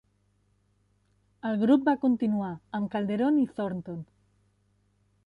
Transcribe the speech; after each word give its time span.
El 1.49 1.59
grup 1.63 1.85
va 1.89 1.95
continuar, 2.05 2.49
amb 2.79 2.89
Calderón 2.97 3.39
i 3.43 3.47
Thornton. 3.61 4.01